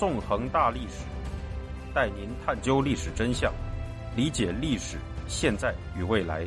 [0.00, 1.04] 纵横大历史，
[1.94, 3.52] 带您探究历史真相，
[4.16, 4.96] 理解历史
[5.28, 6.46] 现在与未来。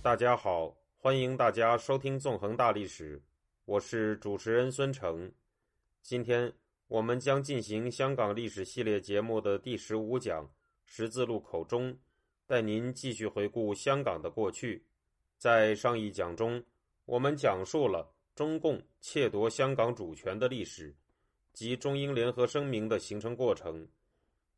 [0.00, 3.18] 大家好，欢迎大家收听《纵横大历史》，
[3.64, 5.28] 我是主持人孙成。
[6.00, 6.52] 今天
[6.86, 10.44] 我们将进行香港历史系列节目的第十五讲
[10.84, 11.92] 《十字路口中》，
[12.46, 14.84] 带您继续回顾香港的过去。
[15.36, 16.60] 在上一讲中，
[17.08, 20.94] 我们讲述了中共窃夺香港主权的历史
[21.54, 23.88] 及中英联合声明的形成过程。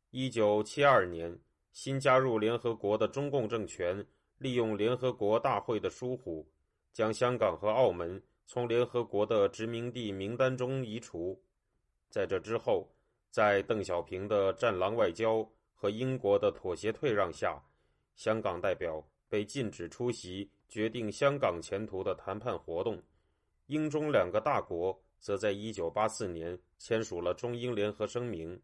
[0.09, 1.39] 一九七二年，
[1.71, 4.05] 新加入联合国的中共政权。
[4.37, 6.45] 利用联合国大会的疏忽，
[6.91, 11.39] 将香港和澳门从联合国的殖民地名单中移除。
[12.09, 12.91] 在这之后，
[13.29, 17.63] 在邓小平的“战狼外交”和英国的妥协退让下，
[18.15, 22.99] 香港代表被禁止出席决定香港前途的谈判活动。
[23.67, 28.59] 英中两个大国则在一九八四年签署了中英联合声明，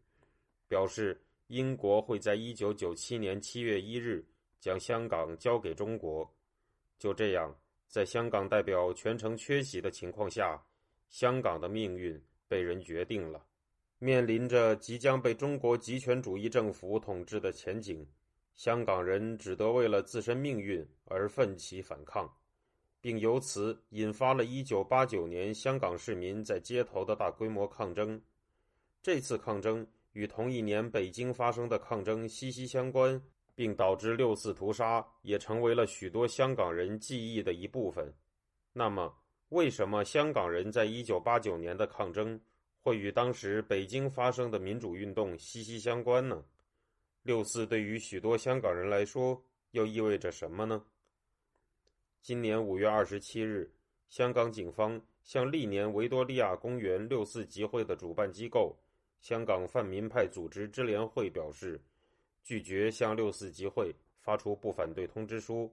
[0.66, 4.26] 表示英国会在一九九七年七月一日。
[4.60, 6.28] 将香港交给中国，
[6.98, 7.56] 就这样，
[7.86, 10.60] 在香港代表全程缺席的情况下，
[11.10, 13.46] 香港的命运被人决定了。
[14.00, 18.04] 面临着即将被中国极权主义政府统治的前景，
[18.58, 22.30] 香港人只得为了自身命运而奋起反抗，
[23.00, 28.20] 并由此引发了一九八九年香港市民在街头的大规模抗争。
[29.02, 33.18] 这次抗争与同一年北京发生的抗争息息相关。
[33.58, 38.14] 并导致六四屠杀也成为了许多香港人记忆的一部分。
[38.72, 39.12] 那么，
[39.48, 42.40] 为什么香港人在一九八九年的抗争
[42.80, 46.44] 会与当时北京发生的民主运动息息相关呢？
[47.22, 50.84] 六四对于许多香港人来说又意味着什么呢？
[52.22, 53.70] 今年五月二十七日，
[54.08, 58.76] 香港警方向历年维多利亚公园六四集会的主办机构——
[59.20, 61.80] 香港泛民派组织支联会表示。
[62.44, 65.70] 拒绝向六四集会发出不反对通知书。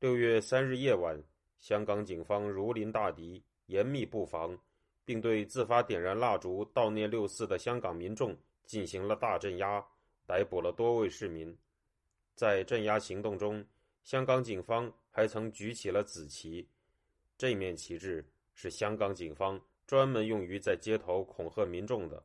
[0.00, 1.22] 六月三日夜晚，
[1.58, 4.58] 香港警方如临大敌，严密布防，
[5.04, 8.34] 并对自发点燃蜡烛悼念六四的香港民众
[8.64, 9.84] 进行了大镇压，
[10.26, 11.56] 逮捕了多位市民。
[12.34, 13.64] 在镇压行动中，
[14.02, 16.68] 香港警方还曾举起了紫旗，
[17.36, 18.24] 这面旗帜
[18.54, 22.24] 是香港警方专门用于在街头恐吓民众的，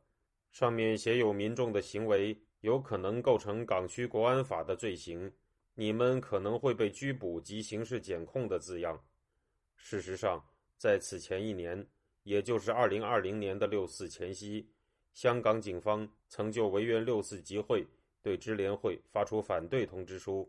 [0.50, 2.40] 上面写有民众的行为。
[2.60, 5.32] 有可能构成港区国安法的罪行，
[5.74, 9.00] 你们可能会被拘捕及刑事检控的字样。
[9.76, 10.44] 事实上，
[10.76, 11.86] 在此前一年，
[12.24, 14.68] 也就是二零二零年的六四前夕，
[15.18, 17.84] 香港警方曾就维园六四集会
[18.22, 20.48] 对支联会发出反对通知书。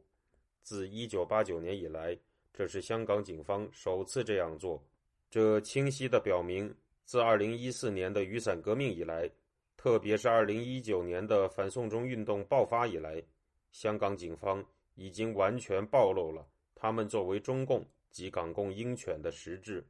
[0.61, 2.15] 自一九八九年以来，
[2.53, 4.79] 这是香港警方首次这样做。
[5.27, 6.71] 这清晰地表明，
[7.03, 9.27] 自二零一四年的雨伞革命以来。
[9.75, 13.23] 特别是二零一九年的反送中运动爆发以来，
[13.71, 14.63] 香港警方
[14.93, 19.83] 已经完全暴露了他们作为中共及港共鹰犬的实质。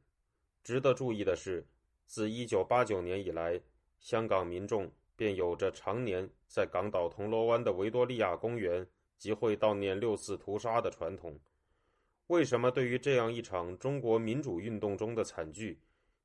[0.64, 1.62] 值得注意的是，
[2.06, 3.60] 自一九八九年以来，
[4.00, 8.86] 香港民众便有着常年在港岛铜锣湾的维多利亚公园
[9.18, 11.38] 集会悼念六四屠杀的传统。
[12.28, 15.80] 为什么对于这样一场中国民主运动中的惨剧，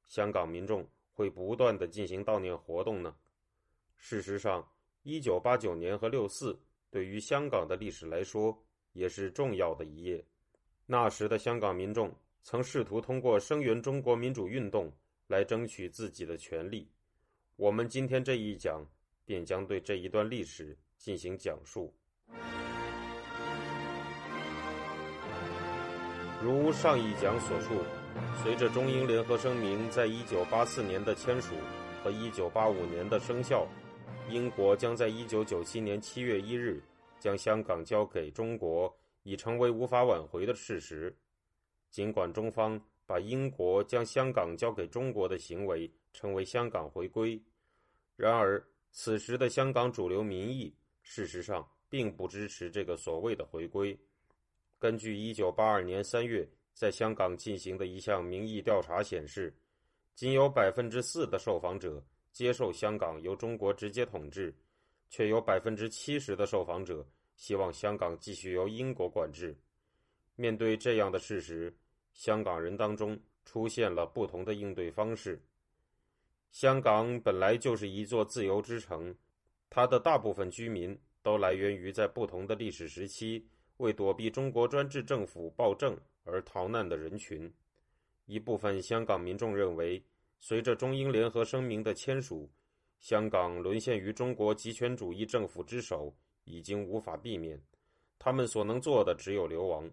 [0.08, 3.16] 香港民众会不断的进行悼念活动呢？
[3.98, 4.72] 事实上，
[5.04, 6.60] 一九八九年和六四
[6.90, 10.26] 对于香港的历史来说也是重要的一页。
[10.86, 14.94] 那时的香港民众曾试图通过声援中国民主运动
[15.28, 16.90] 来争取自己的权利。
[17.58, 18.86] 我们今天这一讲
[19.24, 21.94] 便将对这一段历史进行讲述。
[26.44, 27.82] 如上一讲所述，
[28.44, 31.56] 随着中英联合声明在一九八四年的签署
[32.04, 33.66] 和一九八五年的生效。
[34.30, 36.84] 英国将在一九九七年七月一日
[37.20, 38.94] 将香港交给中国，
[39.24, 41.16] 已成为无法挽回的事实。
[41.90, 47.40] 尽管中方把英国将香港交给中国的行为成为“香港回归”，
[48.16, 53.98] 然而此时的香港主流民意事实上并不支持这个所谓的回归。
[54.80, 59.54] 根据一九八二年三月在香港进行的一项民意调查显示，
[60.16, 62.02] 仅有百分之四的受访者。
[62.32, 64.54] 接受香港由中国直接统治，
[65.10, 67.08] 却有百分之七十的受访者
[67.38, 69.58] 希望香港继续由英国管制。
[70.36, 71.74] 面对这样的事实，
[72.14, 75.42] 香港人当中出现了不同的应对方式。
[76.56, 79.14] 香港本来就是一座自由之城，
[79.70, 87.54] 它的大部分居民都来源于在不同的历史时期为躲避中国专制政府暴政而逃难的人群。
[88.26, 90.02] 一部分香港民众认为，
[90.40, 92.50] 随着中英联合声明的签署，
[93.02, 96.16] 香港沦陷于中国极权主义政府之手
[96.46, 97.62] 已经无法避免，
[98.18, 99.92] 他们所能做的只有流亡。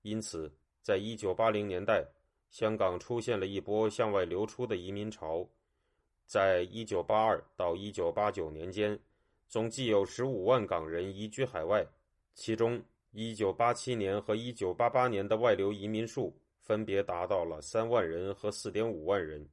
[0.00, 0.50] 因此，
[0.80, 2.02] 在一九八零年代，
[2.48, 5.46] 香港出现了一波向外流出的移民潮。
[6.30, 8.96] 在一九八二到一九八九年间，
[9.48, 11.84] 总计有十五万港人移居海外，
[12.34, 12.80] 其中
[13.10, 16.32] 一九八七年和一九八八年的外流移民数。
[16.60, 19.44] 分别达到了三万人和四点五万人，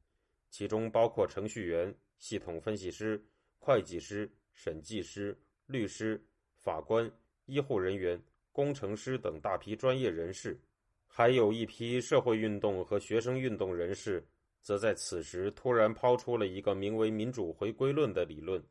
[0.51, 3.19] 其中包括程序员、系统分析师、
[3.57, 5.35] 会计师、审计师、
[5.65, 6.23] 律师、
[6.57, 7.11] 法官、
[7.47, 8.21] 医护人员、
[8.51, 10.59] 工程师等大批专业人士，
[11.07, 14.23] 还有一批社会运动和学生运动人士，
[14.61, 18.63] 则在此时突然抛出了一个名为“民主回归论”的理论。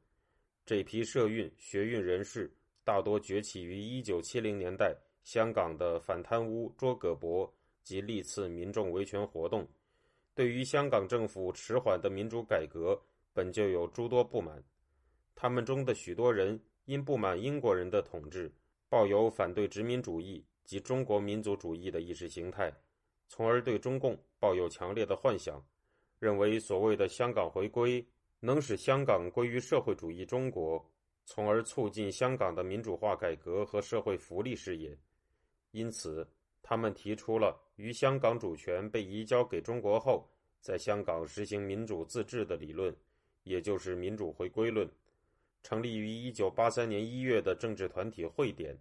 [0.64, 2.52] 这批社运、学运人士
[2.84, 7.52] 大多崛起于一九七零年代香港的反贪污捉葛博。
[7.86, 9.64] 及历次民众维权活动，
[10.34, 13.00] 对于香港政府迟缓的民主改革，
[13.32, 14.60] 本就有诸多不满。
[15.36, 18.52] 他们中的许多人因不满英国人的统治，
[18.88, 22.74] 抱有反对殖民主义及中国民族主义的意识形态，
[23.28, 25.64] 从而对中共抱有强烈的幻想，
[26.18, 28.04] 认为所谓的香港回归
[28.40, 30.84] 能使香港归于社会主义中国，
[31.24, 34.96] 从而促进香港的民主化改革和社会福利事业。
[35.70, 36.26] 因此。
[36.68, 40.28] 他们提出了于香港主权被移交给中国后，
[40.60, 42.92] 在香港实行民主自治的理论，
[43.44, 44.90] 也就是民主回归论。
[45.62, 48.76] 成立于一九八三年一月的政治团体会点，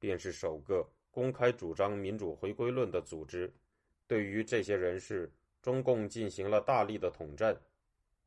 [0.00, 3.54] 便是首个公开主张民主回归论的组织。
[4.08, 5.30] 对于这些人士，
[5.68, 7.54] 中共进行了大力的统战。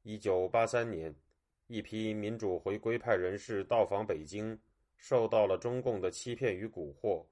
[0.03, 1.11] 一九八三年，
[1.65, 4.55] 一批民主回归派人士到访北京，
[4.95, 7.25] 受到了中共的欺骗与蛊惑。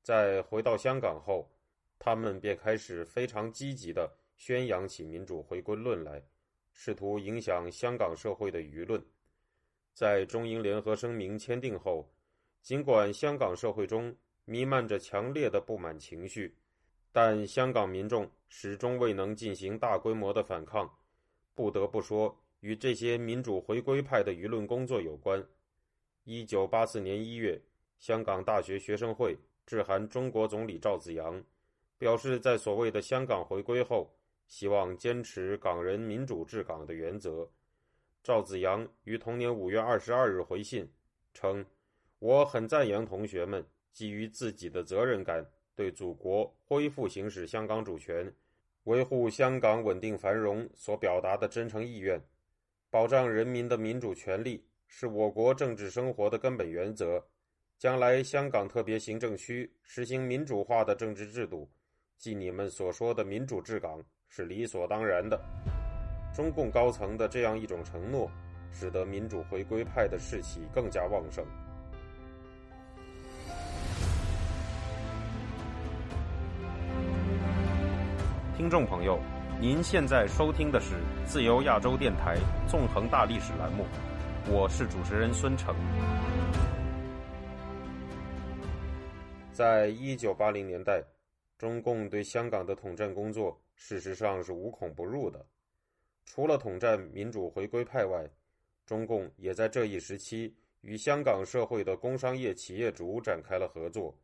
[0.00, 1.50] 在回到香港后，
[1.98, 6.22] 他们便开始非常积极地宣扬起民主回归论来，
[6.72, 9.04] 试图影响香港社会的舆论。
[9.92, 12.08] 在中英联合声明签订后，
[12.60, 16.56] 尽管香港社会中弥漫着强烈的不满情绪，
[17.12, 20.90] 但香港民众始终未能进行大规模的反抗。
[21.54, 25.46] 不得不说，与这些民主回归派的舆论工作有关。
[26.24, 27.60] 一九八四年一月，
[27.98, 29.38] 香港大学学生会。
[29.64, 31.40] 致函中国总理赵紫阳，
[31.96, 34.12] 表示在所谓的香港回归后，
[34.48, 37.48] 希望坚持港人民主治港的原则。
[38.24, 40.92] 赵紫阳于同年五月二十二日回信
[41.32, 41.64] 称
[42.18, 48.32] ：“我很赞扬同学们基于自己的责任感，对祖国恢复行使香港主权、
[48.84, 52.20] 维护香港稳定繁荣所表达的真诚意愿。
[52.90, 57.24] 保障人民的民主权利是我国政治生活的根本原则。”
[57.78, 61.68] 将来香港特别行政区实行民主化的政治制度，
[62.16, 65.36] 即你们所说的民主治港，是理所当然的。
[66.32, 68.30] 中共高层的这样一种承诺，
[68.70, 71.44] 使得民主回归派的士气更加旺盛。
[78.62, 79.18] 听众朋友，
[79.60, 80.94] 您现在收听的是
[81.26, 82.36] 自由亚洲电台
[82.68, 83.84] 纵横大历史栏目，
[84.48, 85.74] 我是主持人孙成。
[89.50, 91.02] 在一九八零年代，
[91.58, 95.44] 中共对香港的统战工作事实上是无孔不入的。
[96.24, 98.30] 除了统战民主回归派外，
[98.86, 104.16] 中共也在这一时期与香港社会的工商业企业主展开了合作。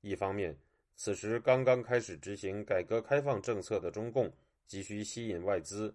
[0.00, 0.52] 一方面，
[0.98, 4.30] 此时刚刚开始执行改革开放政策的中共
[4.66, 5.94] 急需吸引外资，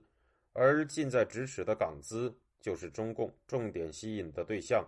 [0.54, 4.84] 而近在咫尺的港资就是中共重点吸引的对象。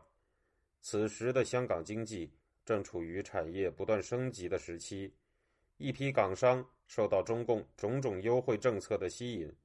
[0.82, 2.32] 此时的香港经济。
[2.66, 5.14] 正处于产业不断升级的时期，
[5.78, 9.56] 一批港商受到中共种种优惠政策的吸引，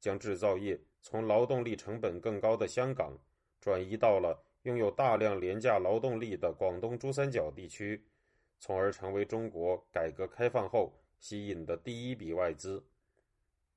[0.00, 3.16] 将制造业从劳动力成本更高的香港
[3.60, 8.04] 转移到了拥有大量廉价劳动力的广东珠三角地区，
[8.58, 12.84] 从而成为中国改革开放后吸引的第一笔外资。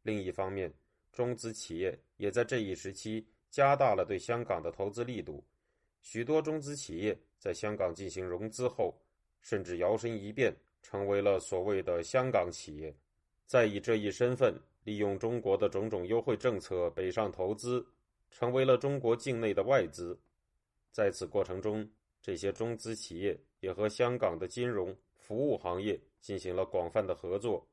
[0.04, 0.74] 另一方面，
[1.12, 5.44] 中资企业也在这一时期加大了对香港的投资力度，
[6.02, 7.18] 许多中资企业。
[7.42, 8.96] 在香港进行融资后，
[9.42, 12.96] 甚至摇身一变成为了所谓的香港企业，
[13.48, 17.84] 再以这一身份利用中国的种种优惠政策北上投资，
[18.30, 20.16] 成为了中国境内的外资。
[20.92, 21.90] 在此过程中，
[22.22, 27.66] 这些中资企业也和香港的金融服务行业进行了广泛的合作。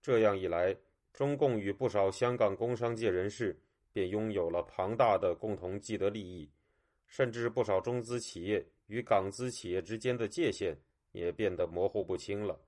[0.00, 0.74] 这样一来，
[1.12, 3.58] 中共与不少香港工商界人士
[3.92, 6.48] 便拥有了庞大的共同既得利益，
[7.06, 8.64] 甚至不少中资企业。
[8.88, 10.78] 与港资企业之间的界限
[11.12, 12.60] 也变得模糊不清了。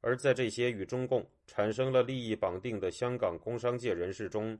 [0.00, 4.58] 而在这些与中共产生了利益绑定的香港工商界人士中，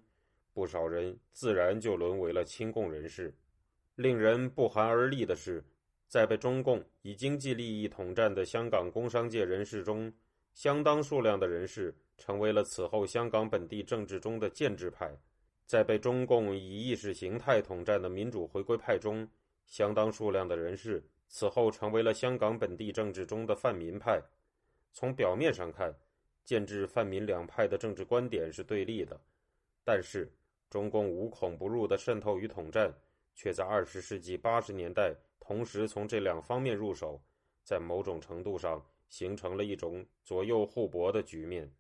[0.53, 3.35] 不少人自然就沦为了亲共人士。
[3.97, 5.65] 令人不寒而栗的是，
[6.09, 10.11] 在被中共以经济利益统战的香港工商界人士中，
[10.55, 15.07] 相当数量的人士成为了此后香港本地政治中的建制派；
[15.67, 19.29] 在被中共以意识形态统战的民主回归派中，
[19.67, 24.19] 相当数量的人士此后成为了香港本地政治中的泛民派。
[24.95, 25.95] 从表面上看，
[26.43, 29.21] 建制泛民两派的政治观点是对立的，
[29.85, 30.27] 但是
[30.71, 32.91] 中共无孔不入的渗透与统战，
[33.35, 37.21] 却在二十世纪八十年代同时从这两方面入手，
[37.65, 41.71] 在某种程度上形成了一种左右互搏的局面。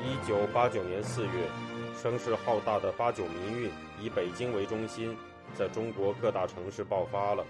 [0.00, 1.48] 一九八九年四月，
[1.94, 5.16] 声势浩大的八九民运以北京为中心，
[5.54, 7.46] 在中国各大城市爆发了。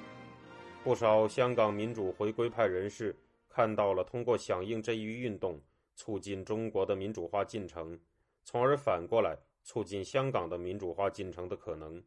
[0.85, 3.15] 不少香港民主回归派人士
[3.49, 5.61] 看到了通过响应这一运动，
[5.95, 7.99] 促进中国的民主化进程，
[8.45, 9.37] 从而反过来
[9.69, 12.03] 促进香港的民主化进程的可能。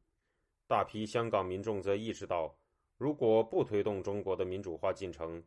[0.65, 2.51] 大批香港民众则意识到，
[2.97, 5.43] 如果不推动中国的民主化进程，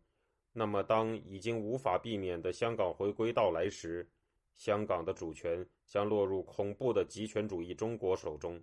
[0.52, 4.08] 那么当已经无法避免的香港回归到来时，
[4.54, 8.62] 香港的主权将落入恐怖的极权主义中国手中。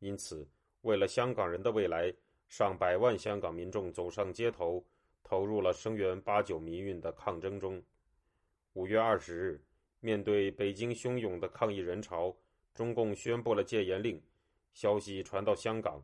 [0.00, 0.46] 因此，
[0.82, 2.12] 为了香港人的未来。
[2.50, 4.82] 上百万香港民众走上街头，
[5.22, 7.82] 投入了声援八九民运的抗争中。
[8.72, 9.62] 五月二十日，
[10.00, 12.34] 面对北京汹涌的抗议人潮，
[12.78, 14.22] 中共宣布了戒严令。
[14.72, 16.00] 消息传到香港，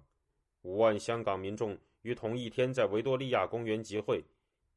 [0.62, 4.24] 五万香港民众于同一天在维多利亚公园集会，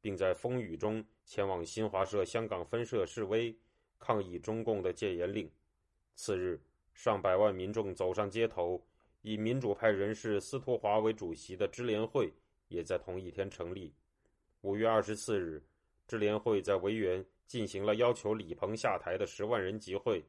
[0.00, 3.52] 并在风雨中前往新华社香港分社示威，
[3.98, 5.50] 抗议中共的戒严令。
[6.14, 6.60] 次日，
[6.94, 8.80] 上百万民众走上街头。
[9.22, 12.32] 以民主派人士司徒华为主席的支联会
[12.68, 13.92] 也在同一天成立。
[14.60, 15.60] 五月二十四日，
[16.06, 20.24] 支联会在维园进行了要求李鹏下台的十万人集会。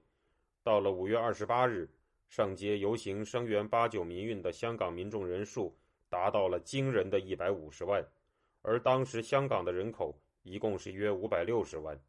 [0.69, 1.89] 到了五月二十八日，
[2.27, 5.75] 上街游行声援八九民运的香港民众人数
[6.09, 8.05] 达到了惊人的一百五十万，
[8.61, 11.99] 而当时香港的人口一共是约五百六十万。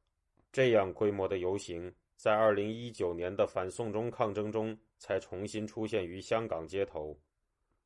[0.52, 1.90] 这样规模的游行。
[2.16, 7.18] 在二零一九年的反送中抗争中，才重新出现于香港街头。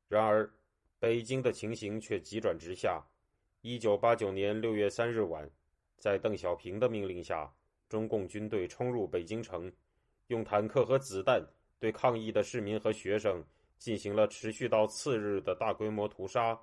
[0.09, 0.51] 然而，
[0.99, 3.01] 北京的情形却急转直下。
[3.61, 5.49] 一九八九年六月三日晚，
[5.95, 7.49] 在邓小平的命令下，
[7.87, 9.71] 中共军队冲入北京城，
[10.27, 11.45] 用坦克和子弹
[11.79, 13.43] 对抗议的市民和学生
[13.77, 16.59] 进行了持续到次日的大规模屠杀，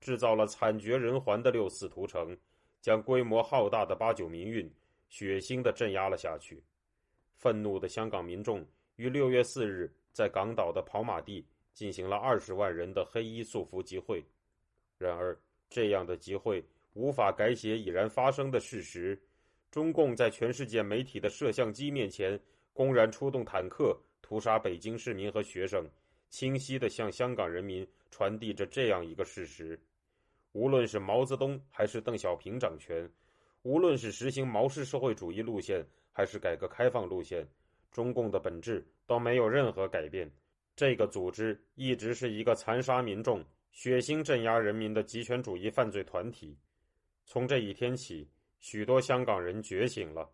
[0.00, 2.36] 制造了惨绝人寰的六四屠城，
[2.80, 4.70] 将规模浩大的八九民运
[5.08, 6.62] 血腥地镇压了下去。
[7.34, 14.24] 愤怒的香港民众于六月四日在港岛的跑马地进行了二十万人的黑衣素服集会。
[14.98, 19.20] 然而，这样的集会无法改写已然发生的事实：
[19.70, 22.40] 中共在全世界媒体的摄像机面前
[22.76, 25.84] 公然出动坦克屠杀北京市民和学生，
[26.28, 29.80] 清晰地向香港人民传递着这样一个事实：
[30.52, 33.10] 无论是毛泽东还是邓小平掌权，
[33.62, 35.84] 无论是实行毛式社会主义路线。
[36.18, 37.46] 还是改革开放路线，
[37.92, 40.26] 中共的本质都没有任何改变。
[40.74, 46.56] 这个组织一直是一个残杀民众、血腥镇压人民的极权主义犯罪团体。
[47.26, 48.26] 从这一天起，
[48.60, 50.26] 许多香港人觉醒了。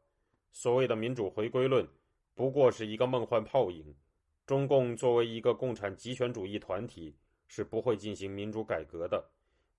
[0.52, 1.84] 所谓的民主回归论，
[2.34, 3.94] 不过是一个梦幻泡影。
[4.44, 9.24] 中共作为一个共产极权主义团体，是不会进行民主改革的。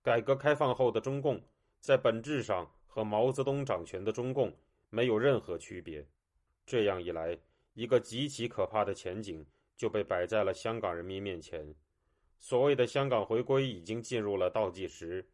[0.02, 1.42] 改革开放后的中共，
[1.80, 4.54] 在本质上和毛泽东掌权的中共。
[4.90, 6.08] 没有任何区别，
[6.68, 7.36] 这样一来，
[7.74, 9.44] 一个极其可怕的前景
[9.76, 11.74] 就被摆在了香港人民面前。
[12.38, 15.28] 所谓的香港回归已经进入了倒计时，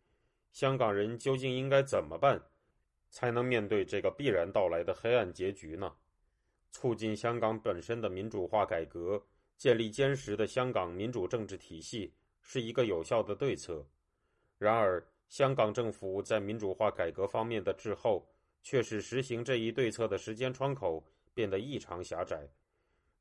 [0.54, 2.42] 香港人究竟应该怎么办，
[3.10, 5.94] 才能面对这个必然到来的黑暗结局呢？
[6.72, 9.22] 促进香港本身的民主化改革，
[9.58, 13.86] 建立坚实的香港民主政治体系，是一个有效的对策。
[14.58, 18.28] 然而，香港政府在民主化改革方面的滞后。
[18.62, 21.02] 却使实行这一对策的时间窗口
[21.34, 22.46] 变得异常狭窄。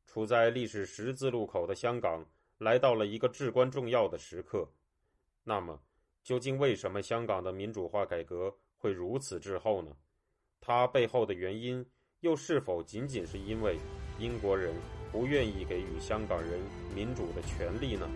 [0.05, 2.28] 处在历史十字路口的香港
[2.59, 4.69] 来到了一个至关重要的时刻。
[5.45, 5.81] 那么，
[6.25, 9.97] 究竟为什么香港的民主化改革会如此滞后呢？
[10.61, 11.88] 它背后的原因
[12.20, 13.78] 又是否仅仅是因为
[14.18, 14.75] 英国人
[15.12, 16.58] 不愿意给予香港人
[16.92, 18.08] 民主的权利呢？